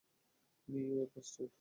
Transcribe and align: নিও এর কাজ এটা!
নিও 0.67 0.91
এর 0.95 1.07
কাজ 1.13 1.27
এটা! 1.33 1.49